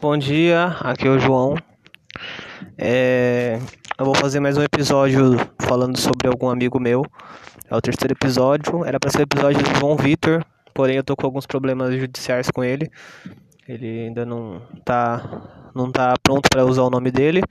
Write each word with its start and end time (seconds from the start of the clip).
Bom 0.00 0.16
dia, 0.16 0.76
aqui 0.80 1.08
é 1.08 1.10
o 1.10 1.18
João. 1.18 1.56
É, 2.78 3.58
eu 3.98 4.04
vou 4.04 4.14
fazer 4.14 4.38
mais 4.38 4.56
um 4.56 4.62
episódio 4.62 5.36
falando 5.58 5.98
sobre 5.98 6.28
algum 6.28 6.48
amigo 6.48 6.78
meu. 6.78 7.04
É 7.68 7.74
o 7.74 7.80
terceiro 7.80 8.14
episódio. 8.14 8.84
Era 8.84 9.00
para 9.00 9.10
ser 9.10 9.18
o 9.18 9.22
episódio 9.22 9.60
do 9.60 9.80
João 9.80 9.96
Vitor, 9.96 10.44
porém 10.72 10.98
eu 10.98 11.02
tô 11.02 11.16
com 11.16 11.26
alguns 11.26 11.46
problemas 11.46 11.92
judiciais 11.98 12.48
com 12.48 12.62
ele. 12.62 12.88
Ele 13.66 14.04
ainda 14.06 14.24
não 14.24 14.62
tá, 14.84 15.70
não 15.74 15.90
tá 15.90 16.14
pronto 16.22 16.48
para 16.48 16.64
usar 16.64 16.82
o 16.82 16.90
nome 16.90 17.10
dele. 17.10 17.42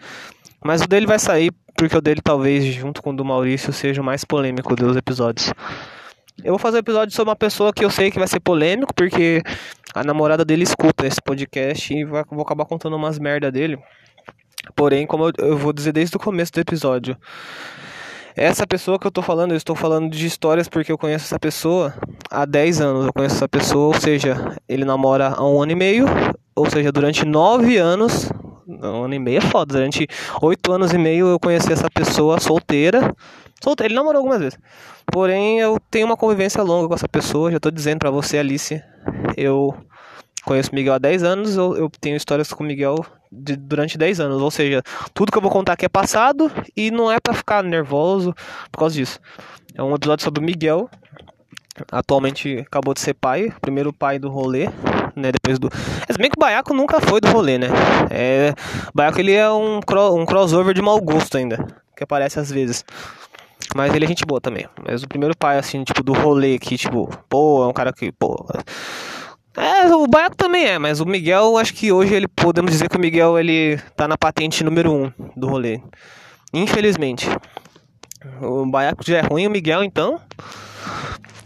Mas 0.64 0.82
o 0.82 0.88
dele 0.88 1.06
vai 1.06 1.20
sair 1.20 1.52
porque 1.76 1.98
o 1.98 2.02
dele 2.02 2.22
talvez 2.24 2.64
junto 2.64 3.04
com 3.04 3.10
o 3.10 3.16
do 3.16 3.26
Maurício 3.26 3.74
seja 3.74 4.02
o 4.02 4.06
mais 4.06 4.24
polêmico 4.24 4.74
dos 4.74 4.96
episódios. 4.96 5.52
Eu 6.44 6.54
vou 6.54 6.60
fazer 6.60 6.78
um 6.78 6.80
episódio 6.80 7.14
sobre 7.14 7.30
uma 7.30 7.36
pessoa 7.36 7.74
que 7.74 7.84
eu 7.84 7.90
sei 7.90 8.10
que 8.10 8.20
vai 8.20 8.28
ser 8.28 8.40
polêmico, 8.40 8.94
porque 8.94 9.42
a 9.94 10.04
namorada 10.04 10.44
dele 10.44 10.64
escuta 10.64 11.06
esse 11.06 11.22
podcast 11.22 11.94
e 11.94 12.04
vai, 12.04 12.24
vou 12.30 12.42
acabar 12.42 12.66
contando 12.66 12.96
umas 12.96 13.20
merda 13.20 13.52
dele. 13.52 13.78
Porém, 14.76 15.08
como 15.08 15.28
eu, 15.28 15.32
eu 15.40 15.58
vou 15.58 15.72
dizer 15.72 15.92
desde 15.92 16.16
o 16.16 16.20
começo 16.20 16.52
do 16.52 16.60
episódio, 16.60 17.18
essa 18.36 18.68
pessoa 18.68 19.00
que 19.00 19.08
eu 19.08 19.12
tô 19.12 19.24
falando, 19.24 19.52
eu 19.52 19.58
estou 19.58 19.76
falando 19.76 20.12
de 20.12 20.28
histórias 20.28 20.68
porque 20.70 20.92
eu 20.92 20.98
conheço 20.98 21.26
essa 21.26 21.40
pessoa 21.40 21.92
há 22.30 22.46
10 22.46 22.82
anos. 22.82 23.06
Eu 23.08 23.14
conheço 23.14 23.36
essa 23.36 23.50
pessoa, 23.50 23.88
ou 23.88 24.00
seja, 24.00 24.56
ele 24.70 24.86
namora 24.86 25.30
há 25.30 25.44
um 25.44 25.60
ano 25.60 25.72
e 25.72 25.76
meio, 25.76 26.06
ou 26.56 26.70
seja, 26.70 26.92
durante 26.92 27.26
9 27.26 27.78
anos. 27.78 28.32
Um 28.68 29.06
ano 29.06 29.14
e 29.16 29.20
meio 29.20 29.40
é 29.40 29.42
foda. 29.42 29.74
Durante 29.74 30.06
8 30.40 30.72
anos 30.72 30.94
e 30.94 31.00
meio 31.00 31.28
eu 31.28 31.40
conheci 31.40 31.74
essa 31.74 31.90
pessoa 31.90 32.40
solteira. 32.40 33.16
Solteira, 33.64 33.92
ele 33.92 33.96
namorou 33.96 34.20
algumas 34.20 34.40
vezes. 34.40 34.60
Porém, 35.12 35.60
eu 35.60 35.80
tenho 35.90 36.06
uma 36.06 36.16
convivência 36.16 36.62
longa 36.62 36.88
com 36.88 36.94
essa 36.94 37.10
pessoa. 37.10 37.52
Já 37.52 37.60
tô 37.60 37.72
dizendo 37.72 37.98
para 37.98 38.12
você, 38.12 38.38
Alice. 38.38 38.80
Eu 39.38 39.78
conheço 40.44 40.74
Miguel 40.74 40.96
há 40.96 40.98
10 40.98 41.24
anos. 41.24 41.56
Eu, 41.56 41.78
eu 41.78 41.92
tenho 42.02 42.18
histórias 42.18 42.52
com 42.52 42.64
Miguel 42.64 43.06
de, 43.32 43.56
durante 43.56 43.98
10 43.98 44.20
anos. 44.20 44.42
Ou 44.42 44.50
seja, 44.50 44.82
tudo 45.14 45.32
que 45.32 45.38
eu 45.38 45.42
vou 45.42 45.52
contar 45.52 45.74
aqui 45.74 45.86
é 45.86 45.90
passado 45.90 46.52
e 46.76 46.90
não 46.90 47.12
é 47.12 47.20
para 47.20 47.34
ficar 47.34 47.64
nervoso 47.64 48.34
por 48.72 48.80
causa 48.80 48.96
disso. 48.96 49.20
É 49.76 49.84
um 49.84 49.94
episódio 49.94 50.24
sobre 50.24 50.42
o 50.42 50.44
Miguel. 50.44 50.90
Atualmente 51.92 52.66
acabou 52.66 52.96
de 52.96 53.00
ser 53.00 53.14
pai, 53.14 53.54
primeiro 53.62 53.94
pai 53.94 54.18
do 54.18 54.30
rolê, 54.30 54.68
né? 55.16 55.32
Depois 55.32 55.60
do. 55.60 55.70
Mas 56.08 56.18
bem 56.18 56.28
que 56.28 56.36
o 56.36 56.40
Baiaco 56.40 56.74
nunca 56.74 57.00
foi 57.00 57.22
do 57.22 57.28
rolê, 57.28 57.60
né? 57.60 57.68
É... 58.10 58.56
O 58.88 58.92
Baiaco 58.96 59.20
ele 59.20 59.34
é 59.34 59.48
um, 59.52 59.80
cro... 59.82 60.16
um 60.16 60.26
crossover 60.26 60.74
de 60.74 60.82
mau 60.82 61.00
gosto 61.00 61.38
ainda, 61.38 61.68
que 61.96 62.04
aparece 62.04 62.40
às 62.40 62.52
vezes. 62.52 62.84
Mas 63.76 63.94
ele 63.94 64.06
é 64.06 64.08
gente 64.08 64.26
boa 64.26 64.42
também. 64.42 64.68
Mas 64.84 65.04
o 65.04 65.08
primeiro 65.08 65.38
pai, 65.38 65.60
assim, 65.60 65.84
tipo, 65.84 66.02
do 66.02 66.14
rolê 66.14 66.58
que, 66.58 66.78
tipo, 66.78 67.10
pô, 67.30 67.64
é 67.64 67.68
um 67.68 67.74
cara 67.74 67.94
que, 67.94 68.12
pô. 68.12 68.44
É, 69.58 69.88
o 69.88 70.06
Baiaco 70.06 70.36
também 70.36 70.66
é, 70.66 70.78
mas 70.78 71.00
o 71.00 71.06
Miguel, 71.06 71.58
acho 71.58 71.74
que 71.74 71.92
hoje 71.92 72.14
ele 72.14 72.28
podemos 72.28 72.72
dizer 72.72 72.88
que 72.88 72.96
o 72.96 73.00
Miguel 73.00 73.40
ele 73.40 73.78
tá 73.96 74.08
na 74.08 74.16
patente 74.16 74.64
número 74.64 74.94
um 74.94 75.12
do 75.36 75.48
rolê. 75.48 75.82
Infelizmente. 76.54 77.28
O 78.40 78.68
Baiaco 78.68 79.04
já 79.04 79.18
é 79.18 79.22
ruim, 79.22 79.48
o 79.48 79.50
Miguel 79.50 79.84
então. 79.84 80.22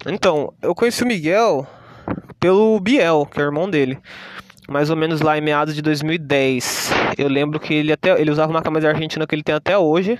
Então, 0.05 0.53
eu 0.61 0.75
conheci 0.75 1.03
o 1.03 1.07
Miguel 1.07 1.65
pelo 2.37 2.77
Biel, 2.81 3.25
que 3.31 3.39
é 3.39 3.43
o 3.43 3.45
irmão 3.45 3.69
dele. 3.69 3.97
Mais 4.67 4.89
ou 4.89 4.97
menos 4.97 5.21
lá 5.21 5.37
em 5.37 5.41
meados 5.41 5.73
de 5.73 5.81
2010. 5.81 6.91
Eu 7.17 7.29
lembro 7.29 7.61
que 7.61 7.73
ele 7.73 7.93
até 7.93 8.19
ele 8.19 8.31
usava 8.31 8.51
uma 8.51 8.61
camisa 8.61 8.89
argentina 8.89 9.25
que 9.25 9.33
ele 9.33 9.43
tem 9.43 9.55
até 9.55 9.77
hoje. 9.77 10.19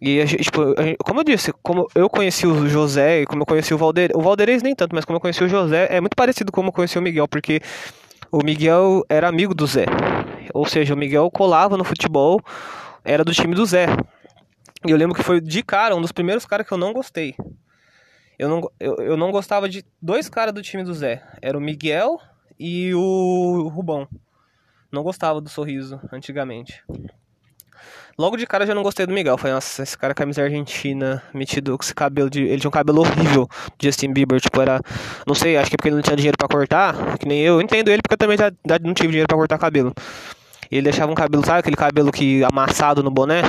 E, 0.00 0.24
tipo, 0.26 0.74
como 1.04 1.20
eu 1.20 1.24
disse, 1.24 1.52
como 1.62 1.86
eu 1.94 2.08
conheci 2.08 2.46
o 2.46 2.68
José 2.68 3.22
e 3.22 3.26
como 3.26 3.42
eu 3.42 3.46
conheci 3.46 3.72
o 3.72 3.78
Valder, 3.78 4.10
o 4.14 4.20
Valderez 4.20 4.62
nem 4.62 4.74
tanto, 4.74 4.94
mas 4.94 5.04
como 5.04 5.16
eu 5.16 5.20
conheci 5.20 5.42
o 5.42 5.48
José, 5.48 5.88
é 5.90 6.00
muito 6.00 6.14
parecido 6.14 6.52
com 6.52 6.56
como 6.56 6.68
eu 6.68 6.72
conheci 6.72 6.98
o 6.98 7.02
Miguel, 7.02 7.26
porque 7.26 7.60
o 8.30 8.44
Miguel 8.44 9.04
era 9.08 9.28
amigo 9.28 9.54
do 9.54 9.66
Zé. 9.66 9.86
Ou 10.52 10.66
seja, 10.66 10.92
o 10.92 10.96
Miguel 10.96 11.30
colava 11.30 11.76
no 11.76 11.84
futebol, 11.84 12.40
era 13.04 13.24
do 13.24 13.32
time 13.32 13.54
do 13.54 13.64
Zé. 13.64 13.86
E 14.86 14.90
eu 14.90 14.96
lembro 14.96 15.16
que 15.16 15.22
foi 15.22 15.40
de 15.40 15.62
cara, 15.62 15.96
um 15.96 16.00
dos 16.00 16.12
primeiros 16.12 16.44
caras 16.44 16.66
que 16.66 16.72
eu 16.72 16.78
não 16.78 16.92
gostei. 16.92 17.34
Eu 18.38 18.48
não, 18.50 18.70
eu, 18.78 18.96
eu 18.96 19.16
não 19.16 19.30
gostava 19.30 19.68
de 19.68 19.84
dois 20.00 20.28
caras 20.28 20.52
do 20.52 20.62
time 20.62 20.84
do 20.84 20.92
Zé. 20.92 21.22
Era 21.40 21.56
o 21.56 21.60
Miguel 21.60 22.20
e 22.58 22.94
o 22.94 23.68
Rubão. 23.68 24.06
Não 24.92 25.02
gostava 25.02 25.40
do 25.40 25.48
sorriso 25.48 25.98
antigamente. 26.12 26.82
Logo 28.18 28.38
de 28.38 28.46
cara 28.46 28.64
eu 28.64 28.68
já 28.68 28.74
não 28.74 28.82
gostei 28.82 29.04
do 29.06 29.12
Miguel. 29.12 29.36
Falei, 29.36 29.52
nossa, 29.52 29.82
esse 29.82 29.96
cara 29.96 30.14
camisa 30.14 30.42
argentina, 30.42 31.22
metido 31.34 31.76
com 31.76 31.84
esse 31.84 31.94
cabelo 31.94 32.30
de. 32.30 32.42
Ele 32.42 32.58
tinha 32.58 32.68
um 32.68 32.72
cabelo 32.72 33.00
horrível, 33.00 33.46
Justin 33.80 34.12
Bieber. 34.12 34.40
Tipo, 34.40 34.62
era. 34.62 34.80
Não 35.26 35.34
sei, 35.34 35.58
acho 35.58 35.68
que 35.68 35.74
é 35.74 35.76
porque 35.76 35.88
ele 35.88 35.96
não 35.96 36.02
tinha 36.02 36.16
dinheiro 36.16 36.38
para 36.38 36.48
cortar. 36.48 37.18
Que 37.18 37.28
nem 37.28 37.40
eu. 37.40 37.60
entendo 37.60 37.90
ele 37.90 38.00
porque 38.00 38.14
eu 38.14 38.18
também 38.18 38.38
já, 38.38 38.50
já 38.50 38.78
não 38.80 38.94
tive 38.94 39.08
dinheiro 39.08 39.28
para 39.28 39.36
cortar 39.36 39.58
cabelo. 39.58 39.92
Ele 40.70 40.82
deixava 40.82 41.12
um 41.12 41.14
cabelo, 41.14 41.44
sabe 41.44 41.60
aquele 41.60 41.76
cabelo 41.76 42.10
que 42.10 42.42
amassado 42.44 43.02
no 43.02 43.10
boné? 43.10 43.42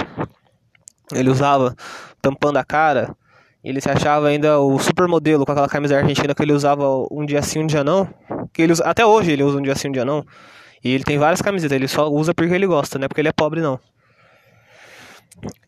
Ele 1.13 1.29
usava 1.29 1.73
tampando 2.21 2.57
a 2.57 2.63
cara. 2.65 3.15
Ele 3.63 3.79
se 3.79 3.89
achava 3.89 4.27
ainda 4.27 4.59
o 4.59 4.77
supermodelo 4.79 5.45
com 5.45 5.51
aquela 5.51 5.67
camisa 5.67 5.97
argentina 5.97 6.35
que 6.35 6.43
ele 6.43 6.53
usava 6.53 6.85
um 7.09 7.25
dia 7.25 7.41
sim, 7.41 7.59
um 7.59 7.67
dia 7.67 7.83
não. 7.83 8.07
Que 8.53 8.61
ele 8.63 8.73
usa, 8.73 8.83
até 8.83 9.05
hoje 9.05 9.31
ele 9.31 9.43
usa 9.43 9.57
um 9.57 9.61
dia 9.61 9.75
sim, 9.75 9.89
um 9.89 9.91
dia 9.91 10.05
não. 10.05 10.25
E 10.83 10.91
ele 10.91 11.03
tem 11.03 11.17
várias 11.17 11.41
camisetas, 11.41 11.75
ele 11.75 11.87
só 11.87 12.07
usa 12.09 12.33
porque 12.33 12.53
ele 12.53 12.67
gosta, 12.67 12.99
não 12.99 13.05
é 13.05 13.07
porque 13.07 13.21
ele 13.21 13.29
é 13.29 13.33
pobre 13.33 13.61
não. 13.61 13.79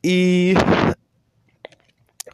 E 0.03 0.53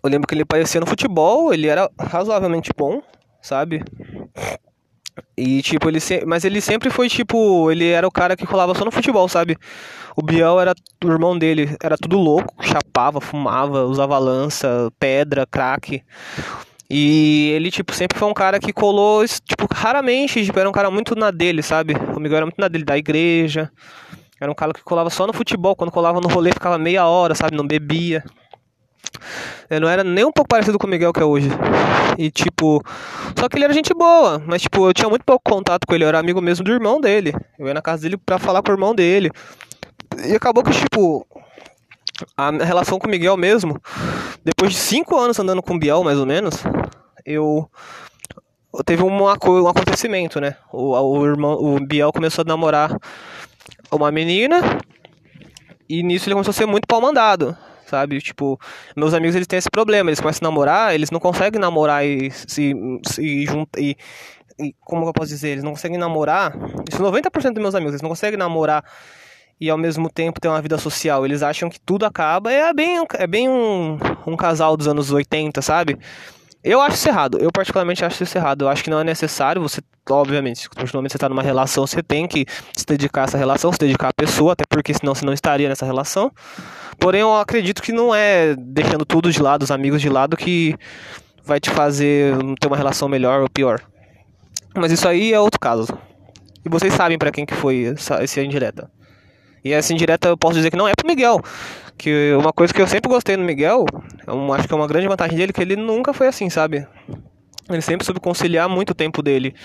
eu 0.03 0.09
lembro 0.09 0.28
que 0.28 0.35
ele 0.35 0.44
aparecia 0.44 0.79
no 0.79 0.85
futebol, 0.85 1.53
ele 1.53 1.68
era 1.68 1.90
razoavelmente 2.00 2.72
bom, 2.75 3.01
sabe? 3.41 3.84
E 5.38 5.62
tipo, 5.62 5.90
ele 5.90 6.00
se... 6.00 6.25
mas 6.25 6.45
ele 6.45 6.62
sempre 6.62 6.90
foi 6.90 7.09
tipo, 7.09 7.72
ele 7.72 7.90
era 7.90 8.07
o 8.07 8.12
cara 8.12 8.35
que 8.35 8.45
colava 8.45 8.75
só 8.75 8.85
no 8.85 8.91
futebol, 8.91 9.28
sabe? 9.28 9.57
O 10.16 10.22
Biel 10.22 10.59
era 10.59 10.74
o 11.03 11.07
irmão 11.09 11.38
dele, 11.38 11.75
era 11.84 11.97
tudo 11.97 12.18
louco, 12.18 12.53
chapava, 12.63 13.19
fumava, 13.19 13.84
usava 13.85 14.18
lança, 14.18 14.91
pedra, 15.00 15.45
crack. 15.45 16.03
E 16.90 17.51
ele, 17.56 17.72
tipo, 17.72 17.94
sempre 17.94 18.18
foi 18.18 18.28
um 18.29 18.34
cara 18.34 18.59
que 18.59 18.72
colou, 18.72 19.25
tipo, 19.28 19.68
raramente, 19.74 20.45
tipo, 20.45 20.59
era 20.59 20.69
um 20.69 20.74
cara 20.74 20.91
muito 20.91 21.16
na 21.16 21.31
dele, 21.31 21.63
sabe? 21.63 21.94
O 22.16 22.19
Miguel 22.19 22.38
era 22.38 22.45
muito 22.45 22.59
na 22.62 22.68
dele, 22.68 22.85
da 22.85 22.97
igreja. 22.97 23.72
Era 24.45 24.51
um 24.51 24.56
cara 24.56 24.72
que 24.73 24.83
colava 24.83 25.09
só 25.09 25.25
no 25.25 25.33
futebol, 25.33 25.75
quando 25.75 25.89
colava 25.89 26.22
no 26.22 26.28
rolê 26.28 26.51
ficava 26.51 26.78
meia 26.78 27.07
hora, 27.07 27.33
sabe? 27.33 27.57
Não 27.57 27.66
bebia. 27.66 28.23
Eu 29.72 29.81
não 29.81 29.89
era 29.89 30.03
nem 30.03 30.23
um 30.23 30.31
pouco 30.31 30.47
parecido 30.47 30.78
com 30.78 30.85
o 30.85 30.89
Miguel 30.89 31.11
que 31.11 31.19
é 31.19 31.25
hoje. 31.25 31.50
E 32.16 32.29
tipo, 32.29 32.79
só 33.35 33.50
que 33.50 33.57
ele 33.57 33.66
era 33.66 33.73
gente 33.73 33.91
boa, 33.91 34.39
mas 34.45 34.61
tipo, 34.61 34.88
eu 34.88 34.94
tinha 34.94 35.09
muito 35.09 35.25
pouco 35.25 35.50
contato 35.50 35.88
com 35.88 35.95
ele, 35.95 36.03
eu 36.03 36.07
era 36.09 36.19
amigo 36.19 36.39
mesmo 36.41 36.63
do 36.63 36.72
irmão 36.72 37.01
dele. 37.01 37.33
Eu 37.57 37.66
ia 37.66 37.73
na 37.73 37.81
casa 37.81 38.03
dele 38.03 38.17
pra 38.17 38.38
falar 38.38 38.61
com 38.61 38.69
o 38.69 38.75
irmão 38.75 38.94
dele. 38.94 39.31
E 40.23 40.35
acabou 40.35 40.63
que, 40.63 40.72
tipo, 40.72 41.25
a 42.38 42.51
relação 42.51 43.00
com 43.00 43.07
o 43.07 43.09
Miguel 43.09 43.35
mesmo, 43.35 43.81
depois 44.44 44.73
de 44.73 44.77
cinco 44.77 45.17
anos 45.17 45.39
andando 45.39 45.63
com 45.63 45.73
o 45.73 45.79
Biel, 45.79 46.03
mais 46.03 46.19
ou 46.19 46.25
menos, 46.27 46.63
eu 47.25 47.67
teve 48.85 49.01
uma, 49.01 49.33
um 49.33 49.67
acontecimento, 49.67 50.39
né? 50.39 50.56
O, 50.72 50.91
o 50.91 51.25
irmão, 51.25 51.53
o 51.53 51.79
Biel 51.83 52.13
começou 52.13 52.44
a 52.44 52.47
namorar 52.47 52.95
uma 53.95 54.11
menina 54.11 54.61
e 55.89 56.03
nisso 56.03 56.28
ele 56.28 56.35
começou 56.35 56.51
a 56.51 56.53
ser 56.53 56.66
muito 56.66 56.88
pau 56.88 57.00
mandado, 57.00 57.56
sabe? 57.85 58.19
Tipo, 58.19 58.59
meus 58.95 59.13
amigos 59.13 59.35
eles 59.35 59.47
têm 59.47 59.57
esse 59.57 59.69
problema, 59.69 60.09
eles 60.09 60.19
começam 60.19 60.47
a 60.47 60.51
namorar, 60.51 60.95
eles 60.95 61.11
não 61.11 61.19
conseguem 61.19 61.59
namorar 61.59 62.06
e 62.06 62.31
se, 62.31 62.73
se 63.07 63.45
juntar 63.45 63.79
e, 63.79 63.95
e, 64.59 64.73
como 64.81 65.06
eu 65.06 65.13
posso 65.13 65.29
dizer, 65.29 65.50
eles 65.50 65.63
não 65.63 65.72
conseguem 65.72 65.97
namorar. 65.97 66.53
Isso 66.89 67.01
90% 67.01 67.53
dos 67.53 67.61
meus 67.61 67.75
amigos, 67.75 67.94
eles 67.94 68.01
não 68.01 68.09
conseguem 68.09 68.38
namorar 68.38 68.83
e 69.59 69.69
ao 69.69 69.78
mesmo 69.78 70.09
tempo 70.09 70.39
ter 70.39 70.47
uma 70.47 70.62
vida 70.62 70.77
social. 70.77 71.25
Eles 71.25 71.44
acham 71.44 71.69
que 71.69 71.79
tudo 71.79 72.06
acaba. 72.06 72.51
É 72.51 72.73
bem, 72.73 73.06
é 73.13 73.27
bem 73.27 73.50
um, 73.50 73.97
um 74.25 74.35
casal 74.35 74.75
dos 74.75 74.88
anos 74.88 75.12
80, 75.12 75.62
sabe? 75.62 75.97
Eu 76.66 76.81
acho 76.81 76.96
isso 76.96 77.08
errado. 77.08 77.38
Eu 77.40 77.52
particularmente 77.52 78.03
acho 78.03 78.24
isso 78.24 78.36
errado. 78.36 78.64
Eu 78.64 78.70
acho 78.70 78.84
que 78.84 78.90
não 78.90 79.00
é 79.00 79.03
necessário 79.03 79.62
você, 79.62 79.81
obviamente, 80.09 80.68
continuamente 80.68 81.12
você 81.12 81.18
está 81.18 81.30
numa 81.30 81.44
relação, 81.44 81.86
você 81.86 82.02
tem 82.02 82.28
que 82.28 82.48
se 82.76 82.84
dedicar 82.88 83.22
a 83.22 83.24
essa 83.25 83.38
relação, 83.38 83.72
se 83.72 83.78
dedicar 83.78 84.10
à 84.10 84.13
pessoa, 84.13 84.54
até 84.54 84.63
porque 84.68 84.92
senão 84.92 85.13
você 85.13 85.24
não 85.24 85.31
estaria 85.31 85.69
nessa 85.69 85.86
relação. 85.86 86.31
Porém, 86.98 87.22
eu 87.22 87.36
acredito 87.36 87.84
que 87.84 87.92
não 87.92 88.16
é 88.16 88.56
deixando 88.57 89.06
tudo 89.06 89.31
de 89.31 89.39
lado, 89.39 89.62
os 89.62 89.69
amigos 89.69 90.01
de 90.01 90.10
lado, 90.10 90.36
que 90.36 90.75
vai 91.44 91.60
te 91.60 91.69
fazer 91.69 92.36
ter 92.60 92.68
uma 92.68 92.78
relação 92.78 93.07
melhor 93.07 93.42
ou 93.42 93.50
pior. 93.50 93.80
Mas 94.75 94.92
isso 94.92 95.07
aí 95.07 95.31
é 95.31 95.39
outro 95.39 95.60
caso. 95.60 95.95
E 96.66 96.69
vocês 96.69 96.92
sabem 96.95 97.16
para 97.16 97.31
quem 97.31 97.45
que 97.45 97.54
foi 97.54 97.94
essa, 97.94 98.16
essa 98.16 98.42
indireta. 98.42 98.89
E 99.63 99.72
essa 99.72 99.94
indireta 99.94 100.30
eu 100.30 100.38
posso 100.38 100.56
dizer 100.56 100.72
que 100.72 100.78
não 100.78 100.88
é 100.88 100.94
pro 100.95 101.07
Miguel 101.07 101.39
que 101.97 102.33
uma 102.39 102.51
coisa 102.51 102.74
que 102.74 102.81
eu 102.81 102.88
sempre 102.88 103.09
gostei 103.09 103.38
no 103.38 103.44
Miguel, 103.44 103.86
eu 104.27 104.53
acho 104.53 104.68
que 104.68 104.74
é 104.74 104.77
uma 104.77 104.88
grande 104.88 105.07
vantagem 105.07 105.38
dele, 105.38 105.53
que 105.53 105.62
ele 105.62 105.75
nunca 105.75 106.13
foi 106.13 106.27
assim, 106.27 106.50
sabe? 106.50 106.88
Ele 107.69 107.81
sempre 107.81 108.06
soube 108.06 108.19
conciliar 108.19 108.69
muito 108.69 108.92
o 108.92 108.94
tempo 108.94 109.24
dele. 109.24 109.56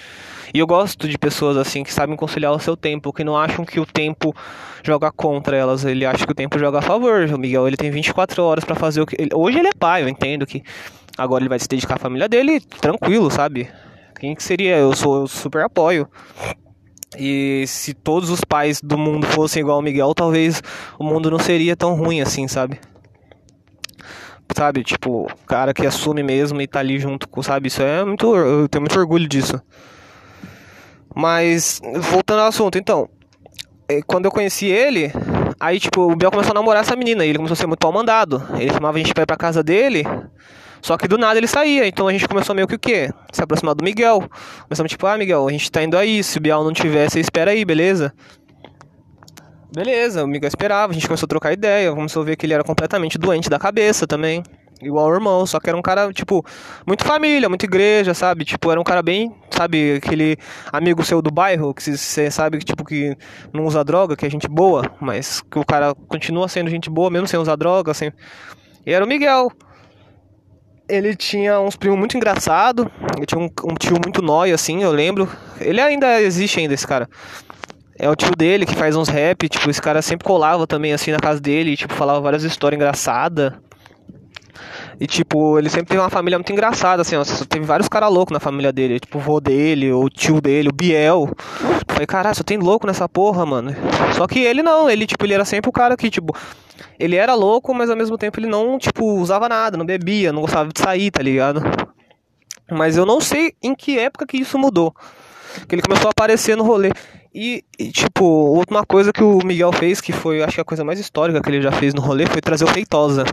E 0.55 0.59
eu 0.59 0.67
gosto 0.67 1.07
de 1.07 1.19
pessoas 1.19 1.57
assim 1.57 1.85
que 1.85 1.93
sabem 1.93 2.17
conciliar 2.17 2.53
o 2.53 2.59
seu 2.59 2.77
tempo, 2.77 3.13
que 3.13 3.23
não 3.23 3.37
acham 3.37 3.65
que 3.65 3.79
o 3.79 3.85
tempo 3.85 4.35
joga 4.83 5.13
contra 5.13 5.57
elas, 5.57 5.85
ele 5.85 6.07
acha 6.07 6.25
que 6.25 6.33
o 6.33 6.35
tempo 6.35 6.59
joga 6.59 6.79
a 6.79 6.83
favor. 6.83 7.29
O 7.33 7.39
Miguel, 7.39 7.67
ele 7.69 7.77
tem 7.77 7.91
24 7.91 8.43
horas 8.43 8.65
para 8.65 8.75
fazer 8.75 9.03
o 9.03 9.07
que 9.07 9.17
ele... 9.21 9.31
hoje 9.35 9.59
ele 9.59 9.69
é 9.69 9.73
pai, 9.79 10.03
eu 10.03 10.09
entendo 10.09 10.47
que 10.47 10.63
agora 11.17 11.43
ele 11.43 11.49
vai 11.49 11.59
se 11.59 11.69
dedicar 11.69 11.97
à 11.97 11.99
família 11.99 12.29
dele, 12.29 12.61
tranquilo, 12.61 13.31
sabe? 13.31 13.69
Quem 14.19 14.35
que 14.35 14.43
seria? 14.43 14.77
Eu 14.77 14.95
sou 14.95 15.23
eu 15.23 15.27
super 15.27 15.63
apoio. 15.63 16.09
E 17.19 17.65
se 17.67 17.93
todos 17.93 18.31
os 18.31 18.43
pais 18.43 18.81
do 18.81 18.97
mundo 18.97 19.27
fossem 19.27 19.61
igual 19.61 19.77
ao 19.77 19.83
Miguel, 19.83 20.15
talvez 20.15 20.63
o 20.99 21.05
mundo 21.05 21.31
não 21.31 21.39
seria 21.39 21.75
tão 21.77 21.95
ruim 21.95 22.21
assim, 22.21 22.47
sabe? 22.47 22.79
Sabe, 24.57 24.83
tipo, 24.83 25.29
cara 25.47 25.73
que 25.73 25.87
assume 25.87 26.23
mesmo 26.23 26.61
e 26.61 26.67
tá 26.67 26.81
ali 26.81 26.99
junto 26.99 27.29
com, 27.29 27.43
sabe? 27.43 27.69
Isso 27.69 27.83
é 27.83 28.05
muito. 28.05 28.35
Eu 28.35 28.69
tenho 28.69 28.83
muito 28.83 28.99
orgulho 28.99 29.29
disso. 29.29 29.61
Mas, 31.15 31.81
voltando 32.11 32.41
ao 32.41 32.49
assunto, 32.49 32.77
então. 32.77 33.09
É, 33.89 34.03
quando 34.03 34.25
eu 34.27 34.31
conheci 34.31 34.67
ele, 34.67 35.13
aí, 35.59 35.79
tipo, 35.81 36.03
o 36.03 36.17
Biel 36.17 36.31
começou 36.31 36.53
a 36.53 36.55
namorar 36.55 36.83
essa 36.83 36.97
menina. 36.97 37.25
E 37.25 37.29
ele 37.29 37.39
começou 37.39 37.55
a 37.55 37.57
ser 37.57 37.67
muito 37.67 37.81
pau 37.81 37.93
mandado. 37.93 38.43
Ele 38.59 38.73
chamava 38.73 38.97
a 38.97 39.01
gente 39.01 39.15
pra 39.15 39.23
ir 39.23 39.27
pra 39.27 39.37
casa 39.37 39.63
dele. 39.63 40.05
Só 40.83 40.97
que 40.97 41.07
do 41.07 41.19
nada 41.19 41.39
ele 41.39 41.47
saía, 41.47 41.87
então 41.87 42.09
a 42.09 42.13
gente 42.13 42.27
começou 42.27 42.55
meio 42.55 42.67
que 42.67 42.75
o 42.75 42.79
quê? 42.79 43.11
Se 43.33 43.43
aproximar 43.43 43.75
do 43.75 43.85
Miguel. 43.85 44.23
Começamos 44.63 44.91
tipo, 44.91 45.07
ah, 45.07 45.17
Miguel, 45.17 45.47
a 45.47 45.53
gente 45.53 45.71
tá 45.71 45.83
indo 45.83 45.97
aí. 45.97 46.23
Se 46.23 46.39
o 46.39 46.41
Biel 46.41 46.65
não 46.65 46.73
tiver, 46.73 47.09
você 47.09 47.21
espera 47.21 47.51
aí, 47.51 47.65
beleza? 47.65 48.13
Beleza, 49.73 50.25
o 50.25 50.27
Miguel 50.27 50.49
esperava, 50.49 50.91
a 50.91 50.95
gente 50.95 51.07
começou 51.07 51.27
a 51.27 51.29
trocar 51.29 51.53
ideia, 51.53 51.93
começou 51.93 52.23
a 52.23 52.25
ver 52.25 52.37
que 52.37 52.45
ele 52.45 52.55
era 52.55 52.65
completamente 52.65 53.17
doente 53.17 53.49
da 53.49 53.59
cabeça 53.59 54.07
também. 54.07 54.43
Igual 54.83 55.09
o 55.09 55.15
irmão, 55.15 55.45
só 55.47 55.61
que 55.61 55.69
era 55.69 55.77
um 55.77 55.83
cara, 55.83 56.11
tipo, 56.13 56.45
muito 56.87 57.05
família, 57.05 57.49
muito 57.49 57.65
igreja, 57.65 58.15
sabe? 58.15 58.45
Tipo, 58.47 58.71
era 58.71 58.81
um 58.81 58.85
cara 58.85 59.03
bem, 59.03 59.31
sabe, 59.51 59.97
aquele 59.97 60.39
amigo 60.73 61.05
seu 61.05 61.21
do 61.21 61.31
bairro, 61.31 61.75
que 61.75 61.83
você 61.83 62.31
sabe 62.31 62.59
que, 62.59 62.65
tipo, 62.65 62.83
que 62.83 63.15
não 63.53 63.67
usa 63.67 63.85
droga, 63.85 64.17
que 64.17 64.25
é 64.25 64.31
gente 64.31 64.49
boa, 64.49 64.91
mas 64.99 65.43
que 65.43 65.59
o 65.59 65.65
cara 65.65 65.95
continua 66.09 66.49
sendo 66.49 66.71
gente 66.71 66.89
boa 66.89 67.11
mesmo 67.11 67.29
sem 67.29 67.39
usar 67.39 67.57
droga, 67.57 67.93
assim. 67.93 68.11
E 68.87 68.93
era 68.93 69.05
o 69.05 69.09
Miguel 69.09 69.53
ele 70.91 71.15
tinha 71.15 71.61
uns 71.61 71.77
primos 71.77 71.99
muito 71.99 72.17
engraçados. 72.17 72.87
Ele 73.17 73.27
tinha 73.27 73.41
um, 73.41 73.49
um, 73.65 73.75
tio 73.75 73.97
muito 74.03 74.21
nóia, 74.21 74.55
assim, 74.55 74.83
eu 74.83 74.93
lembro. 74.93 75.29
Ele 75.61 75.81
ainda 75.81 76.21
existe 76.21 76.59
ainda, 76.61 76.75
esse 76.75 76.87
cara. 76.87 77.09
É 77.99 78.09
o 78.09 78.17
tio 78.17 78.35
dele 78.35 78.67
que 78.67 78.75
faz 78.75 78.97
uns 78.97 79.09
rap, 79.09 79.49
tipo, 79.49 79.69
esse 79.71 79.81
cara 79.81 80.03
sempre 80.03 80.27
colava 80.27 80.67
também, 80.67 80.93
assim, 80.93 81.11
na 81.11 81.19
casa 81.19 81.39
dele, 81.39 81.73
e, 81.73 81.77
tipo, 81.77 81.93
falava 81.95 82.21
várias 82.21 82.45
histórias 82.45 82.77
engraçadas. 82.77 83.53
E, 84.99 85.07
tipo, 85.07 85.59
ele 85.59 85.71
sempre 85.71 85.89
teve 85.89 86.01
uma 86.01 86.11
família 86.11 86.39
muito 86.39 86.53
engraçada, 86.53 87.03
assim, 87.03 87.17
ó. 87.17 87.23
Teve 87.49 87.65
vários 87.65 87.89
caras 87.89 88.13
loucos 88.13 88.33
na 88.33 88.41
família 88.41 88.73
dele. 88.73 89.01
Tipo, 89.01 89.19
o 89.19 89.21
vô 89.21 89.41
dele, 89.41 89.93
o 89.93 90.09
tio 90.11 90.41
dele, 90.41 90.69
o 90.69 90.73
Biel. 90.73 91.29
Eu 91.31 91.85
falei, 91.89 92.07
caralho, 92.07 92.37
só 92.37 92.43
tem 92.43 92.59
louco 92.59 92.87
nessa 92.87 93.09
porra, 93.09 93.47
mano. 93.47 93.75
Só 94.15 94.27
que 94.27 94.41
ele 94.41 94.63
não, 94.63 94.91
ele, 94.91 95.07
tipo, 95.07 95.25
ele 95.25 95.35
era 95.35 95.45
sempre 95.45 95.71
o 95.71 95.73
cara 95.73 95.97
que, 95.97 96.11
tipo, 96.11 96.35
ele 96.99 97.17
era 97.17 97.35
louco, 97.35 97.75
mas 97.75 97.91
ao 97.91 97.97
mesmo 97.97 98.17
tempo 98.17 98.39
ele 98.39 98.47
não, 98.47 98.79
tipo, 98.79 99.05
usava 99.15 99.49
nada, 99.49 99.77
não 99.77 99.85
bebia, 99.85 100.33
não 100.33 100.43
gostava 100.43 100.71
de 100.73 100.81
sair, 100.81 101.11
tá 101.11 101.23
ligado? 101.23 101.63
Mas 102.71 102.97
eu 102.97 103.05
não 103.05 103.21
sei 103.21 103.55
em 103.63 103.75
que 103.75 103.99
época 103.99 104.27
que 104.27 104.37
isso 104.37 104.59
mudou. 104.59 104.95
Que 105.67 105.75
ele 105.75 105.83
começou 105.83 106.09
a 106.09 106.11
aparecer 106.11 106.57
no 106.57 106.65
rolê. 106.65 106.93
E, 107.35 107.65
e, 107.79 107.91
tipo, 107.91 108.25
outra 108.25 108.85
coisa 108.85 109.13
que 109.13 109.23
o 109.23 109.39
Miguel 109.45 109.73
fez, 109.73 110.01
que 110.01 110.13
foi, 110.13 110.43
acho 110.43 110.55
que 110.55 110.61
a 110.61 110.65
coisa 110.65 110.85
mais 110.85 110.99
histórica 110.99 111.41
que 111.41 111.49
ele 111.49 111.63
já 111.63 111.73
fez 111.73 111.95
no 111.95 112.01
rolê, 112.01 112.27
foi 112.27 112.41
trazer 112.41 112.65
o 112.65 112.69
Feitosa. 112.69 113.25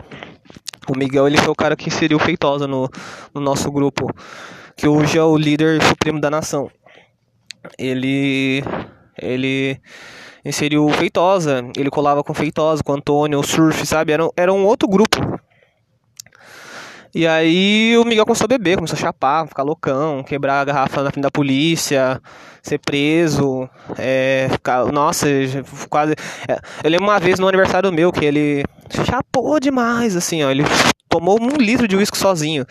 O 0.88 0.96
Miguel, 0.96 1.26
ele 1.26 1.36
foi 1.36 1.50
o 1.50 1.56
cara 1.56 1.76
que 1.76 1.88
inseriu 1.88 2.16
o 2.16 2.20
Feitosa 2.20 2.66
no, 2.66 2.90
no 3.34 3.40
nosso 3.40 3.70
grupo. 3.70 4.12
Que 4.76 4.86
hoje 4.88 5.18
é 5.18 5.22
o 5.22 5.36
líder 5.36 5.82
supremo 5.82 6.20
da 6.20 6.30
nação. 6.30 6.70
Ele... 7.78 8.62
Ele 9.20 9.80
inseriu 10.44 10.88
Feitosa, 10.90 11.64
ele 11.76 11.90
colava 11.90 12.22
com 12.22 12.34
Feitosa, 12.34 12.82
com 12.82 12.92
Antônio, 12.92 13.38
o 13.38 13.46
Surf, 13.46 13.86
sabe? 13.86 14.12
Era, 14.12 14.28
era 14.36 14.52
um 14.52 14.64
outro 14.64 14.88
grupo. 14.88 15.18
E 17.14 17.26
aí 17.26 17.96
o 17.96 18.04
Miguel 18.04 18.24
começou 18.24 18.44
a 18.44 18.48
beber, 18.48 18.76
começou 18.76 18.96
a 18.96 19.00
chapar, 19.00 19.48
ficar 19.48 19.62
loucão, 19.62 20.22
quebrar 20.22 20.60
a 20.60 20.64
garrafa 20.64 21.02
na 21.02 21.10
frente 21.10 21.22
da 21.22 21.30
polícia, 21.30 22.20
ser 22.62 22.78
preso, 22.78 23.68
é, 23.96 24.48
ficar, 24.50 24.84
nossa, 24.86 25.26
quase. 25.88 26.14
É, 26.46 26.58
eu 26.84 26.90
lembro 26.90 27.06
uma 27.06 27.18
vez 27.18 27.38
no 27.38 27.48
aniversário 27.48 27.90
meu 27.90 28.12
que 28.12 28.24
ele 28.24 28.62
chapou 29.04 29.58
demais, 29.58 30.16
assim, 30.16 30.44
ó. 30.44 30.50
Ele 30.50 30.64
tomou 31.08 31.40
um 31.40 31.56
litro 31.56 31.88
de 31.88 31.96
uísque 31.96 32.18
sozinho 32.18 32.66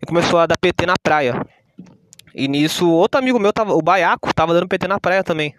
e 0.00 0.06
começou 0.06 0.38
a 0.38 0.46
dar 0.46 0.56
PT 0.56 0.86
na 0.86 0.94
praia. 1.02 1.44
E 2.34 2.48
nisso, 2.48 2.88
outro 2.88 3.18
amigo 3.18 3.38
meu, 3.38 3.52
tava, 3.52 3.74
o 3.74 3.82
Baiaco, 3.82 4.32
tava 4.32 4.54
dando 4.54 4.68
PT 4.68 4.88
na 4.88 5.00
praia 5.00 5.22
também. 5.22 5.54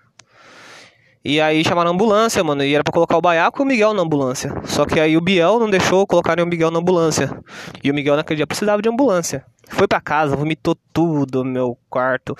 E 1.28 1.42
aí 1.42 1.64
chamaram 1.64 1.90
a 1.90 1.94
ambulância, 1.94 2.44
mano. 2.44 2.64
E 2.64 2.76
era 2.76 2.84
pra 2.84 2.94
colocar 2.94 3.18
o 3.18 3.22
Baiaco 3.22 3.60
e 3.60 3.64
o 3.64 3.66
Miguel 3.66 3.96
na 3.96 4.04
ambulância. 4.04 4.54
Só 4.66 4.86
que 4.86 5.00
aí 5.00 5.18
o 5.18 5.22
Biel 5.22 5.58
não 5.58 5.68
deixou 5.68 6.06
colocarem 6.06 6.46
o 6.46 6.48
Miguel 6.48 6.70
na 6.70 6.78
ambulância. 6.78 7.36
E 7.84 7.90
o 7.90 7.96
Miguel 7.96 8.16
naquele 8.16 8.38
dia 8.38 8.46
precisava 8.46 8.80
de 8.80 8.88
ambulância. 8.88 9.44
Foi 9.70 9.88
pra 9.88 10.00
casa, 10.00 10.36
vomitou 10.36 10.78
tudo 10.94 11.44
no 11.44 11.50
meu 11.50 11.78
quarto. 11.90 12.36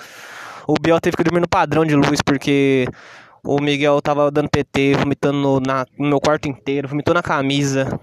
O 0.68 0.74
Biel 0.80 1.00
teve 1.00 1.16
que 1.16 1.24
dormir 1.24 1.40
no 1.40 1.48
padrão 1.48 1.84
de 1.84 1.96
luz 1.96 2.22
porque 2.22 2.86
o 3.42 3.60
Miguel 3.60 4.00
tava 4.00 4.30
dando 4.30 4.48
PT, 4.48 4.94
vomitando 4.94 5.38
no, 5.38 5.58
na, 5.58 5.84
no 5.98 6.08
meu 6.08 6.20
quarto 6.20 6.48
inteiro, 6.48 6.86
vomitou 6.86 7.12
na 7.12 7.24
camisa. 7.24 8.00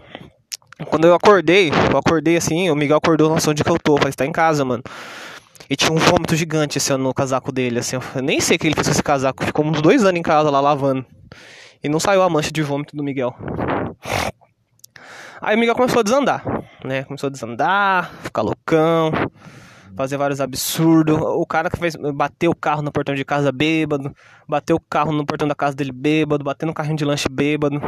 Quando 0.88 1.06
eu 1.06 1.13
acordei, 1.13 1.71
eu 1.91 1.97
acordei 1.97 2.35
assim, 2.35 2.69
o 2.69 2.75
Miguel 2.75 2.97
acordou, 2.97 3.30
nossa, 3.30 3.51
onde 3.51 3.63
que 3.63 3.69
eu 3.69 3.77
tô? 3.80 3.95
Você 3.97 4.12
tá 4.12 4.25
em 4.25 4.33
casa, 4.33 4.65
mano. 4.65 4.83
E 5.69 5.75
tinha 5.75 5.92
um 5.92 5.98
vômito 5.98 6.36
gigante 6.36 6.77
assim, 6.77 6.95
no 6.98 7.13
casaco 7.13 7.51
dele, 7.51 7.80
assim. 7.80 7.98
Eu 8.15 8.21
nem 8.21 8.39
sei 8.39 8.57
o 8.57 8.60
que 8.60 8.68
ele 8.68 8.75
fez 8.75 8.88
com 8.88 8.92
esse 8.92 9.04
casaco. 9.04 9.45
Ficou 9.45 9.65
uns 9.65 9.81
dois 9.81 10.04
anos 10.04 10.19
em 10.19 10.24
casa 10.24 10.50
lá 10.50 10.60
lavando. 10.60 11.06
E 11.83 11.89
não 11.89 12.00
saiu 12.00 12.21
a 12.21 12.30
mancha 12.30 12.51
de 12.51 12.62
vômito 12.62 12.95
do 12.95 13.04
Miguel. 13.04 13.36
Aí 15.42 15.56
o 15.56 15.60
Miguel 15.60 15.75
começou 15.75 16.00
a 16.00 16.04
desandar, 16.04 16.44
né? 16.86 17.04
Começou 17.04 17.27
a 17.27 17.30
desandar, 17.30 18.10
ficar 18.24 18.42
loucão, 18.42 19.12
fazer 19.95 20.15
vários 20.15 20.39
absurdos. 20.39 21.18
O 21.19 21.45
cara 21.45 21.69
que 21.69 21.77
fez 21.77 21.95
bateu 22.13 22.51
o 22.51 22.56
carro 22.56 22.81
no 22.81 22.92
portão 22.92 23.13
de 23.13 23.25
casa 23.25 23.51
bêbado, 23.51 24.13
bateu 24.48 24.77
o 24.77 24.80
carro 24.80 25.12
no 25.12 25.25
portão 25.25 25.45
da 25.45 25.56
casa 25.56 25.75
dele 25.75 25.92
bêbado, 25.92 26.45
bateu 26.45 26.66
no 26.66 26.74
carrinho 26.74 26.95
de 26.95 27.04
lanche 27.04 27.27
bêbado. 27.30 27.81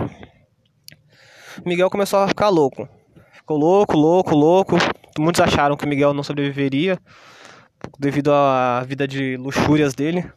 Miguel 1.65 1.89
começou 1.89 2.19
a 2.19 2.27
ficar 2.27 2.49
louco. 2.49 2.89
Ficou 3.31 3.57
louco, 3.57 3.95
louco, 3.95 4.35
louco. 4.35 4.75
Muitos 5.17 5.39
acharam 5.39 5.77
que 5.77 5.85
o 5.85 5.87
Miguel 5.87 6.13
não 6.13 6.23
sobreviveria 6.23 6.99
devido 7.99 8.31
à 8.31 8.83
vida 8.85 9.07
de 9.07 9.37
luxúrias 9.37 9.93
dele. 9.93 10.29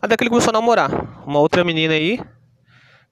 Até 0.00 0.16
que 0.16 0.22
ele 0.22 0.30
começou 0.30 0.50
a 0.50 0.52
namorar 0.52 0.90
uma 1.26 1.38
outra 1.38 1.64
menina 1.64 1.94
aí. 1.94 2.20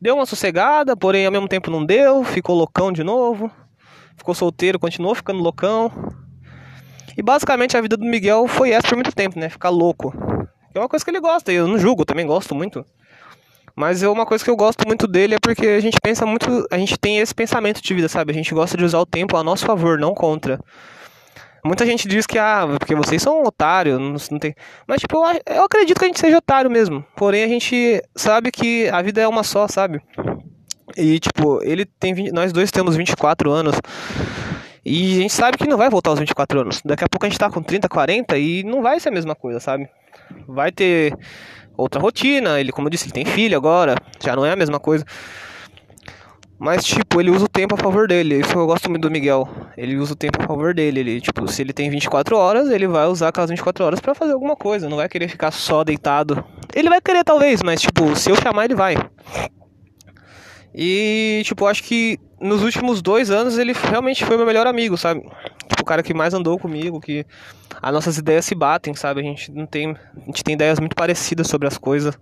Deu 0.01 0.17
uma 0.17 0.27
sossegada, 0.27 0.97
porém 0.97 1.25
ao 1.25 1.33
mesmo 1.33 1.49
tempo 1.49 1.71
não 1.71 1.85
deu, 1.85 2.25
ficou 2.25 2.57
loucão 2.57 2.93
de 2.93 3.03
novo. 3.03 3.51
Ficou 4.17 4.35
solteiro, 4.35 4.79
continuou 4.79 5.15
ficando 5.15 5.43
loucão. 5.43 5.91
E 7.17 7.23
basicamente 7.23 7.77
a 7.77 7.81
vida 7.81 7.97
do 7.97 8.05
Miguel 8.05 8.47
foi 8.47 8.71
essa 8.71 8.89
por 8.89 8.97
muito 8.97 9.13
tempo, 9.13 9.39
né? 9.39 9.49
Ficar 9.49 9.69
louco. 9.69 10.13
É 10.75 10.79
uma 10.79 10.89
coisa 10.89 11.05
que 11.05 11.11
ele 11.11 11.21
gosta, 11.21 11.53
eu 11.53 11.67
não 11.67 11.79
julgo, 11.79 12.05
também 12.05 12.27
gosto 12.27 12.55
muito. 12.55 12.85
Mas 13.75 14.03
é 14.03 14.09
uma 14.09 14.27
coisa 14.27 14.45
que 14.45 14.51
eu 14.51 14.57
gosto 14.57 14.87
muito 14.87 15.07
dele 15.07 15.35
é 15.35 15.39
porque 15.39 15.67
a 15.67 15.81
gente 15.81 15.99
pensa 16.01 16.27
muito, 16.27 16.67
a 16.71 16.77
gente 16.77 16.99
tem 16.99 17.19
esse 17.19 17.35
pensamento 17.35 17.81
de 17.83 17.95
vida, 17.95 18.09
sabe? 18.09 18.31
A 18.31 18.35
gente 18.35 18.53
gosta 18.55 18.77
de 18.77 18.85
usar 18.85 18.99
o 18.99 19.07
tempo 19.07 19.37
a 19.37 19.43
nosso 19.43 19.65
favor, 19.65 19.99
não 19.99 20.15
contra. 20.15 20.59
Muita 21.65 21.87
gente 21.87 22.09
diz 22.09 22.27
que, 22.27 22.39
ah, 22.39 22.67
porque 22.79 22.95
vocês 22.95 23.23
são 23.23 23.45
otários, 23.45 23.99
não, 23.99 24.17
não 24.33 24.39
tem. 24.39 24.53
Mas, 24.87 25.01
tipo, 25.01 25.17
eu, 25.17 25.41
eu 25.55 25.65
acredito 25.65 25.99
que 25.99 26.05
a 26.05 26.09
gente 26.09 26.19
seja 26.19 26.39
otário 26.39 26.69
mesmo. 26.69 27.05
Porém, 27.15 27.45
a 27.45 27.49
gente 27.49 28.03
sabe 28.17 28.51
que 28.51 28.89
a 28.89 29.01
vida 29.01 29.21
é 29.21 29.29
uma 29.29 29.45
só, 29.45 29.69
sabe? 29.69 30.01
E, 30.97 31.21
tipo, 31.21 31.63
ele 31.63 31.85
tem. 31.85 32.15
20, 32.15 32.33
nós 32.33 32.53
dois 32.53 32.73
temos 32.73 32.97
24 32.97 33.51
anos. 33.51 33.77
E 34.85 35.19
a 35.19 35.23
gente 35.23 35.33
sabe 35.33 35.57
que 35.57 35.69
não 35.69 35.77
vai 35.77 35.89
voltar 35.89 36.11
aos 36.11 36.19
24 36.19 36.61
anos. 36.61 36.83
Daqui 36.85 37.05
a 37.05 37.09
pouco 37.09 37.25
a 37.25 37.29
gente 37.29 37.39
tá 37.39 37.49
com 37.49 37.63
30, 37.63 37.89
40 37.89 38.37
e 38.37 38.65
não 38.65 38.83
vai 38.83 38.99
ser 38.99 39.11
a 39.11 39.13
mesma 39.13 39.37
coisa, 39.37 39.61
sabe? 39.61 39.89
Vai 40.49 40.73
ter 40.73 41.17
outra 41.77 42.01
rotina. 42.01 42.59
Ele, 42.59 42.73
como 42.73 42.89
eu 42.89 42.91
disse, 42.91 43.05
ele 43.05 43.13
tem 43.13 43.25
filho 43.25 43.57
agora. 43.57 43.95
Já 44.21 44.35
não 44.35 44.45
é 44.45 44.51
a 44.51 44.57
mesma 44.57 44.81
coisa. 44.81 45.05
Mas, 46.63 46.85
tipo, 46.85 47.21
ele 47.21 47.29
usa 47.29 47.47
o 47.47 47.49
tempo 47.49 47.75
a 47.75 47.77
favor 47.77 48.07
dele. 48.07 48.37
Isso 48.39 48.57
eu 48.57 48.65
gosto 48.67 48.89
muito 48.89 49.03
do 49.03 49.11
Miguel. 49.11 49.49
Ele 49.77 49.97
usa 49.97 50.13
o 50.13 50.17
tempo 50.17 50.41
a 50.41 50.47
favor 50.47 50.73
dele. 50.73 51.01
Ele, 51.01 51.21
tipo, 51.21 51.49
se 51.49 51.61
ele 51.61 51.73
tem 51.73 51.91
24 51.91 52.37
horas, 52.37 52.71
ele 52.71 52.87
vai 52.87 53.05
usar 53.09 53.31
aquelas 53.31 53.51
24 53.51 53.85
horas 53.85 53.99
para 53.99 54.15
fazer 54.15 54.33
alguma 54.33 54.55
coisa. 54.55 54.89
Não 54.89 54.99
vai 54.99 55.09
querer 55.09 55.27
ficar 55.27 55.51
só 55.51 55.83
deitado. 55.83 56.45
Ele 56.73 56.89
vai 56.89 57.01
querer, 57.01 57.25
talvez, 57.25 57.65
mas, 57.65 57.81
tipo, 57.81 58.15
se 58.15 58.31
eu 58.31 58.37
chamar, 58.37 58.67
ele 58.67 58.77
vai. 58.77 58.95
E, 60.73 61.43
tipo, 61.45 61.67
acho 61.67 61.83
que 61.83 62.17
nos 62.41 62.63
últimos 62.63 63.03
dois 63.03 63.29
anos 63.33 63.59
ele 63.59 63.73
realmente 63.73 64.25
foi 64.25 64.37
meu 64.37 64.47
melhor 64.47 64.69
amigo, 64.69 64.97
sabe? 64.97 65.21
Tipo, 65.69 65.83
o 65.83 65.85
cara 65.85 66.01
que 66.01 66.15
mais 66.15 66.33
andou 66.33 66.61
comigo, 66.61 67.01
que 67.01 67.27
as 67.83 67.93
nossas 67.93 68.19
ideias 68.19 68.45
se 68.45 68.55
batem, 68.55 68.95
sabe? 68.95 69.21
A 69.21 69.25
gente 69.25 69.51
não 69.51 69.67
tem. 69.67 69.97
A 70.17 70.27
gente 70.27 70.45
tem 70.45 70.55
ideias 70.55 70.79
muito 70.79 70.95
parecidas 70.95 71.49
sobre 71.49 71.67
as 71.67 71.77
coisas. 71.77 72.17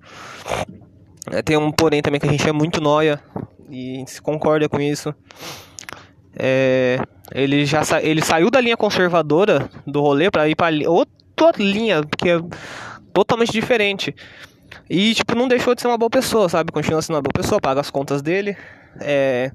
É, 1.30 1.42
tem 1.42 1.58
um 1.58 1.70
porém 1.70 2.00
também 2.00 2.18
que 2.18 2.26
a 2.26 2.30
gente 2.30 2.48
é 2.48 2.52
muito 2.52 2.80
noia 2.80 3.22
e 3.70 4.04
se 4.06 4.20
concorda 4.20 4.68
com 4.68 4.80
isso. 4.80 5.14
É, 6.36 6.98
ele 7.32 7.64
já 7.64 7.84
sa 7.84 8.00
ele 8.02 8.22
saiu 8.22 8.50
da 8.50 8.60
linha 8.60 8.76
conservadora 8.76 9.68
do 9.86 10.00
rolê 10.00 10.30
para 10.30 10.48
ir 10.48 10.54
para 10.54 10.74
outra 10.88 11.52
linha 11.58 12.02
que 12.18 12.30
é 12.30 12.40
totalmente 13.12 13.52
diferente. 13.52 14.14
E 14.88 15.14
tipo 15.14 15.34
não 15.34 15.48
deixou 15.48 15.74
de 15.74 15.80
ser 15.80 15.88
uma 15.88 15.98
boa 15.98 16.10
pessoa, 16.10 16.48
sabe? 16.48 16.72
Continua 16.72 17.02
sendo 17.02 17.16
uma 17.16 17.22
boa 17.22 17.32
pessoa, 17.32 17.60
paga 17.60 17.80
as 17.80 17.90
contas 17.90 18.22
dele. 18.22 18.56
É... 19.00 19.52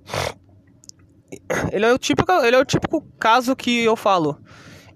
Ele 1.71 1.85
é 1.85 1.93
o 1.93 1.97
típico, 1.97 2.31
ele 2.31 2.55
é 2.55 2.59
o 2.59 2.65
típico 2.65 3.01
caso 3.19 3.55
que 3.55 3.83
eu 3.83 3.95
falo. 3.95 4.39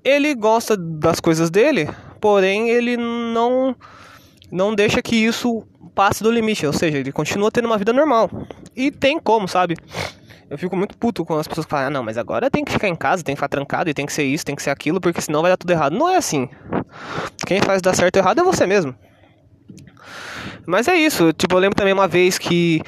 Ele 0.03 0.33
gosta 0.33 0.77
das 0.77 1.19
coisas 1.19 1.49
dele, 1.49 1.89
porém 2.21 2.69
ele 2.69 2.95
não 2.95 3.75
não 4.51 4.73
deixa 4.73 5.01
que 5.01 5.15
isso 5.15 5.67
passe 5.99 6.23
do 6.23 6.31
limite, 6.31 6.65
ou 6.65 6.71
seja, 6.71 6.97
ele 6.97 7.11
continua 7.11 7.51
tendo 7.51 7.65
uma 7.65 7.77
vida 7.77 7.91
normal. 7.91 8.31
E 8.73 8.89
tem 8.89 9.19
como, 9.19 9.49
sabe? 9.49 9.75
Eu 10.49 10.57
fico 10.57 10.73
muito 10.73 10.97
puto 10.97 11.25
com 11.25 11.37
as 11.37 11.45
pessoas 11.45 11.65
que 11.65 11.69
falam, 11.69 11.87
ah, 11.87 11.89
não, 11.89 12.01
mas 12.01 12.17
agora 12.17 12.49
tem 12.49 12.63
que 12.63 12.71
ficar 12.71 12.87
em 12.87 12.95
casa, 12.95 13.21
tem 13.21 13.35
que 13.35 13.37
ficar 13.37 13.49
trancado, 13.49 13.89
e 13.89 13.93
tem 13.93 14.05
que 14.05 14.13
ser 14.13 14.23
isso, 14.23 14.45
tem 14.45 14.55
que 14.55 14.63
ser 14.63 14.69
aquilo, 14.69 15.01
porque 15.01 15.19
senão 15.19 15.41
vai 15.41 15.51
dar 15.51 15.57
tudo 15.57 15.71
errado. 15.71 15.97
Não 15.97 16.07
é 16.07 16.15
assim. 16.15 16.47
Quem 17.45 17.59
faz 17.59 17.81
dar 17.81 17.93
certo 17.93 18.15
ou 18.15 18.21
errado 18.21 18.39
é 18.39 18.43
você 18.45 18.65
mesmo. 18.65 18.95
Mas 20.65 20.87
é 20.87 20.95
isso, 20.95 21.33
tipo, 21.33 21.53
eu 21.53 21.59
lembro 21.59 21.75
também 21.75 21.91
uma 21.91 22.07
vez 22.07 22.37
que 22.37 22.81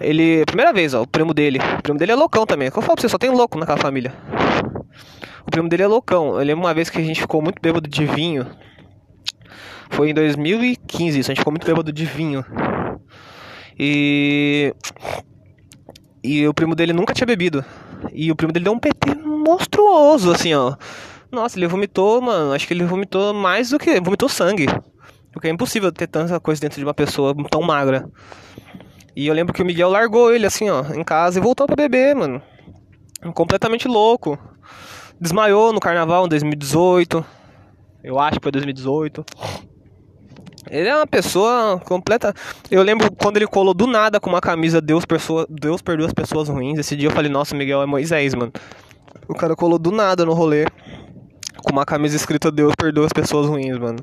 ele. 0.00 0.44
Primeira 0.46 0.72
vez, 0.72 0.94
ó, 0.94 1.02
o 1.02 1.08
primo 1.08 1.34
dele. 1.34 1.58
O 1.80 1.82
primo 1.82 1.98
dele 1.98 2.12
é 2.12 2.14
loucão 2.14 2.46
também. 2.46 2.68
Eu 2.68 2.72
falo 2.72 2.94
pra 2.94 3.02
você, 3.02 3.08
só 3.08 3.18
tem 3.18 3.30
louco 3.30 3.58
naquela 3.58 3.78
família. 3.78 4.14
O 5.44 5.50
primo 5.50 5.68
dele 5.68 5.82
é 5.82 5.88
loucão. 5.88 6.38
Eu 6.38 6.46
lembro 6.46 6.64
uma 6.64 6.72
vez 6.72 6.88
que 6.88 6.98
a 6.98 7.02
gente 7.02 7.20
ficou 7.20 7.42
muito 7.42 7.60
bêbado 7.60 7.88
de 7.88 8.06
vinho. 8.06 8.46
Foi 9.94 10.10
em 10.10 10.14
2015 10.14 11.20
isso, 11.20 11.30
a 11.30 11.32
gente 11.32 11.38
ficou 11.38 11.52
muito 11.52 11.66
bêbado 11.66 11.92
de 11.92 12.04
vinho. 12.04 12.44
E. 13.78 14.74
E 16.22 16.48
o 16.48 16.54
primo 16.54 16.74
dele 16.74 16.92
nunca 16.92 17.14
tinha 17.14 17.26
bebido. 17.26 17.64
E 18.12 18.30
o 18.30 18.36
primo 18.36 18.52
dele 18.52 18.64
deu 18.64 18.72
um 18.72 18.78
PT 18.78 19.14
monstruoso, 19.14 20.32
assim, 20.32 20.52
ó. 20.54 20.74
Nossa, 21.30 21.58
ele 21.58 21.66
vomitou, 21.66 22.20
mano. 22.20 22.52
Acho 22.52 22.66
que 22.66 22.74
ele 22.74 22.84
vomitou 22.84 23.32
mais 23.32 23.70
do 23.70 23.78
que. 23.78 24.00
Vomitou 24.00 24.28
sangue. 24.28 24.66
Porque 25.32 25.48
é 25.48 25.50
impossível 25.50 25.92
ter 25.92 26.06
tanta 26.06 26.40
coisa 26.40 26.60
dentro 26.60 26.78
de 26.78 26.84
uma 26.84 26.94
pessoa 26.94 27.34
tão 27.48 27.62
magra. 27.62 28.08
E 29.14 29.26
eu 29.26 29.34
lembro 29.34 29.54
que 29.54 29.62
o 29.62 29.64
Miguel 29.64 29.90
largou 29.90 30.32
ele, 30.32 30.46
assim, 30.46 30.68
ó, 30.70 30.82
em 30.92 31.04
casa 31.04 31.38
e 31.38 31.42
voltou 31.42 31.66
pra 31.66 31.76
beber, 31.76 32.16
mano. 32.16 32.42
Completamente 33.32 33.86
louco. 33.86 34.38
Desmaiou 35.20 35.72
no 35.72 35.80
carnaval 35.80 36.26
em 36.26 36.28
2018. 36.28 37.24
Eu 38.02 38.18
acho 38.18 38.38
que 38.38 38.44
foi 38.44 38.52
2018. 38.52 39.24
Ele 40.70 40.88
é 40.88 40.96
uma 40.96 41.06
pessoa 41.06 41.80
completa. 41.84 42.34
Eu 42.70 42.82
lembro 42.82 43.10
quando 43.12 43.36
ele 43.36 43.46
colou 43.46 43.74
do 43.74 43.86
nada 43.86 44.18
com 44.18 44.30
uma 44.30 44.40
camisa 44.40 44.80
Deus, 44.80 45.04
pessoa... 45.04 45.46
Deus 45.48 45.82
perdoa 45.82 46.06
as 46.06 46.12
pessoas 46.12 46.48
ruins. 46.48 46.78
Esse 46.78 46.96
dia 46.96 47.08
eu 47.08 47.12
falei, 47.12 47.30
nossa, 47.30 47.54
Miguel 47.54 47.82
é 47.82 47.86
Moisés, 47.86 48.34
mano. 48.34 48.52
O 49.28 49.34
cara 49.34 49.54
colou 49.54 49.78
do 49.78 49.90
nada 49.90 50.24
no 50.24 50.32
rolê 50.32 50.66
com 51.62 51.72
uma 51.72 51.84
camisa 51.84 52.14
escrita 52.16 52.52
Deus 52.52 52.74
perdoa 52.76 53.06
as 53.06 53.12
pessoas 53.12 53.48
ruins, 53.48 53.78
mano. 53.78 53.98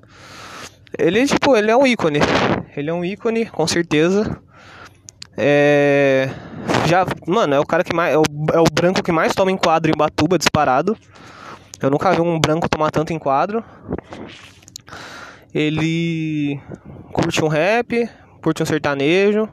Ele, 0.97 1.25
tipo, 1.25 1.55
ele 1.55 1.71
é 1.71 1.77
um 1.77 1.85
ícone. 1.85 2.19
Ele 2.75 2.89
é 2.89 2.93
um 2.93 3.05
ícone, 3.05 3.45
com 3.45 3.65
certeza. 3.67 4.37
É. 5.37 6.29
Já, 6.85 7.05
mano, 7.25 7.53
é 7.53 7.59
o 7.59 7.65
cara 7.65 7.83
que 7.83 7.95
mais. 7.95 8.13
É 8.13 8.17
o, 8.17 8.23
é 8.53 8.59
o 8.59 8.65
branco 8.71 9.01
que 9.01 9.11
mais 9.11 9.33
toma 9.33 9.51
enquadro 9.51 9.91
em 9.91 9.97
Batuba, 9.97 10.37
disparado. 10.37 10.97
Eu 11.81 11.89
nunca 11.89 12.11
vi 12.11 12.21
um 12.21 12.39
branco 12.39 12.69
tomar 12.69 12.91
tanto 12.91 13.13
enquadro. 13.13 13.63
Ele 15.53 16.60
curte 17.12 17.43
um 17.43 17.48
rap, 17.48 18.10
curte 18.41 18.63
um 18.63 18.65
sertanejo. 18.65 19.50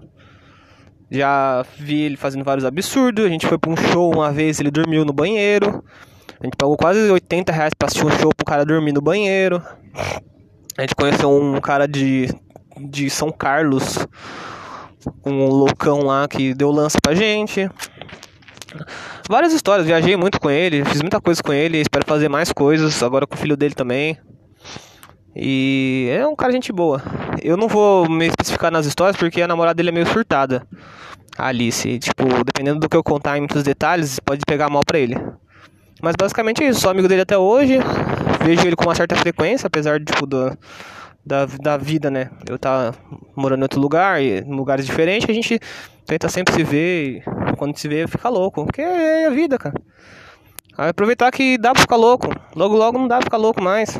Já 1.10 1.64
vi 1.78 2.02
ele 2.02 2.16
fazendo 2.16 2.44
vários 2.44 2.64
absurdos. 2.64 3.24
A 3.24 3.28
gente 3.28 3.46
foi 3.46 3.58
pra 3.58 3.70
um 3.70 3.76
show 3.76 4.12
uma 4.12 4.30
vez, 4.30 4.60
ele 4.60 4.70
dormiu 4.70 5.04
no 5.04 5.12
banheiro. 5.12 5.82
A 6.40 6.44
gente 6.44 6.56
pagou 6.56 6.76
quase 6.76 7.10
80 7.10 7.52
reais 7.52 7.74
pra 7.74 7.86
assistir 7.86 8.06
um 8.06 8.10
show 8.10 8.30
pro 8.36 8.46
cara 8.46 8.64
dormir 8.64 8.92
no 8.92 9.00
banheiro. 9.00 9.62
A 10.76 10.82
gente 10.82 10.94
conheceu 10.94 11.28
um 11.30 11.60
cara 11.60 11.88
de, 11.88 12.28
de 12.76 13.10
São 13.10 13.32
Carlos, 13.32 14.06
um 15.26 15.46
loucão 15.48 16.02
lá 16.02 16.28
que 16.28 16.54
deu 16.54 16.70
lança 16.70 16.98
pra 17.02 17.14
gente. 17.14 17.68
Várias 19.28 19.52
histórias, 19.52 19.86
viajei 19.86 20.16
muito 20.16 20.40
com 20.40 20.48
ele, 20.48 20.84
fiz 20.84 21.00
muita 21.00 21.20
coisa 21.20 21.42
com 21.42 21.52
ele, 21.52 21.78
espero 21.78 22.04
fazer 22.06 22.28
mais 22.28 22.52
coisas, 22.52 23.02
agora 23.02 23.26
com 23.26 23.34
o 23.34 23.38
filho 23.38 23.56
dele 23.56 23.74
também. 23.74 24.16
E 25.40 26.08
é 26.10 26.26
um 26.26 26.34
cara 26.34 26.52
gente 26.52 26.72
boa. 26.72 27.00
Eu 27.40 27.56
não 27.56 27.68
vou 27.68 28.10
me 28.10 28.26
especificar 28.26 28.72
nas 28.72 28.86
histórias 28.86 29.16
porque 29.16 29.40
a 29.40 29.46
namorada 29.46 29.76
dele 29.76 29.90
é 29.90 29.92
meio 29.92 30.06
surtada. 30.06 30.66
A 31.38 31.46
Alice, 31.46 31.98
tipo, 32.00 32.24
dependendo 32.44 32.80
do 32.80 32.88
que 32.88 32.96
eu 32.96 33.04
contar 33.04 33.36
em 33.36 33.42
muitos 33.42 33.62
detalhes, 33.62 34.18
pode 34.18 34.40
pegar 34.44 34.68
mal 34.68 34.82
pra 34.84 34.98
ele. 34.98 35.16
Mas 36.02 36.16
basicamente 36.18 36.64
é 36.64 36.68
isso, 36.68 36.80
sou 36.80 36.90
amigo 36.90 37.06
dele 37.06 37.22
até 37.22 37.38
hoje. 37.38 37.78
Vejo 38.44 38.66
ele 38.66 38.74
com 38.74 38.84
uma 38.84 38.94
certa 38.96 39.14
frequência, 39.14 39.68
apesar 39.68 40.02
tipo, 40.02 40.26
do, 40.26 40.58
da, 41.24 41.46
da 41.46 41.76
vida, 41.76 42.10
né? 42.10 42.30
Eu 42.48 42.58
tá 42.58 42.92
morando 43.36 43.60
em 43.60 43.62
outro 43.62 43.80
lugar, 43.80 44.20
em 44.20 44.42
lugares 44.42 44.84
diferentes, 44.84 45.30
a 45.30 45.32
gente 45.32 45.60
tenta 46.04 46.28
sempre 46.28 46.52
se 46.52 46.64
ver 46.64 47.22
e 47.52 47.56
quando 47.56 47.78
se 47.78 47.86
vê 47.86 48.08
fica 48.08 48.28
louco. 48.28 48.64
Porque 48.64 48.82
é 48.82 49.26
a 49.26 49.30
vida, 49.30 49.56
cara. 49.56 49.80
Aí 50.76 50.88
aproveitar 50.90 51.30
que 51.30 51.58
dá 51.58 51.72
pra 51.72 51.82
ficar 51.82 51.96
louco. 51.96 52.28
Logo, 52.56 52.76
logo 52.76 52.98
não 52.98 53.06
dá 53.06 53.16
pra 53.16 53.24
ficar 53.24 53.36
louco 53.36 53.62
mais. 53.62 53.96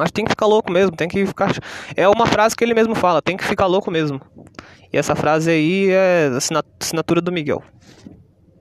Mas 0.00 0.10
tem 0.10 0.24
que 0.24 0.30
ficar 0.30 0.46
louco 0.46 0.72
mesmo, 0.72 0.96
tem 0.96 1.06
que 1.06 1.26
ficar. 1.26 1.52
É 1.94 2.08
uma 2.08 2.26
frase 2.26 2.56
que 2.56 2.64
ele 2.64 2.72
mesmo 2.72 2.94
fala, 2.94 3.20
tem 3.20 3.36
que 3.36 3.44
ficar 3.44 3.66
louco 3.66 3.90
mesmo. 3.90 4.18
E 4.90 4.96
essa 4.96 5.14
frase 5.14 5.50
aí 5.50 5.90
é 5.90 6.30
assinatura 6.80 7.20
do 7.20 7.30
Miguel. 7.30 7.62